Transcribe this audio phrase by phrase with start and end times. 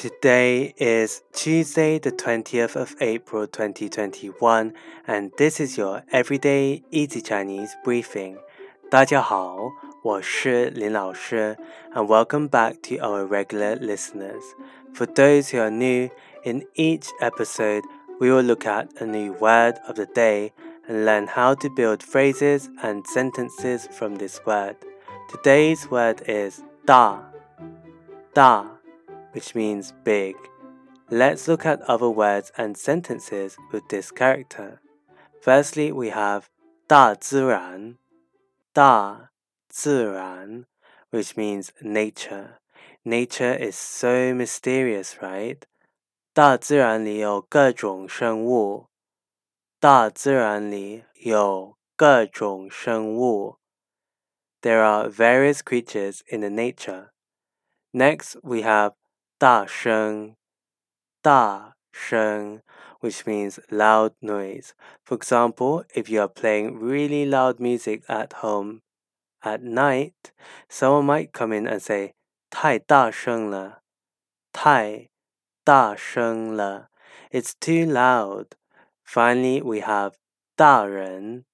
[0.00, 4.72] Today is Tuesday, the 20th of April 2021,
[5.06, 8.38] and this is your Everyday Easy Chinese briefing.
[8.90, 11.56] 大家好，我是林老师,
[11.92, 14.42] and welcome back to our regular listeners.
[14.94, 16.10] For those who are new,
[16.44, 17.82] in each episode,
[18.20, 20.52] we will look at a new word of the day
[20.86, 24.76] and learn how to build phrases and sentences from this word.
[25.28, 27.20] Today's word is da.
[28.32, 28.66] Da,
[29.32, 30.34] which means big.
[31.10, 34.80] Let's look at other words and sentences with this character.
[35.40, 36.48] Firstly, we have
[36.88, 37.98] 大自然,
[38.72, 39.30] 大
[39.68, 40.66] 自然,
[41.10, 42.58] which means nature.
[43.04, 45.62] Nature is so mysterious, right?
[46.32, 48.88] 大自然里有各种生物。
[49.78, 53.58] 大自然里有各种生物。
[54.62, 57.10] There are various creatures in the nature.
[57.92, 58.94] Next, we have
[59.40, 60.36] 大声，
[61.22, 62.62] 大声
[63.00, 64.70] which means loud noise.
[65.04, 68.80] For example, if you are playing really loud music at home
[69.40, 70.32] at night,
[70.68, 72.14] someone might come in and say
[72.50, 73.82] 太大声了，
[74.52, 75.10] 太
[75.64, 76.90] 大声了
[77.30, 78.56] it's too loud.
[79.04, 80.14] Finally, we have
[80.56, 81.44] 大人，